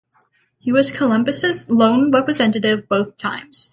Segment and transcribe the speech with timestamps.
[0.57, 3.69] He was Columbus' lone representative both times.